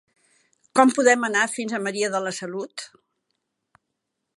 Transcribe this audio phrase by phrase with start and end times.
[0.79, 2.91] Com podem anar fins a Maria de la Salut?